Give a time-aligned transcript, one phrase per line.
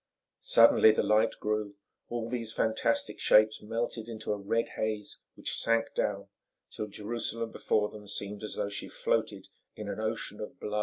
[0.39, 1.75] Suddenly the light grew,
[2.09, 6.27] all these fantastic shapes melted into a red haze, which sank down
[6.71, 10.71] till Jerusalem before them seemed as though she floated in an ocean of blood and
[10.71, 10.79] fire.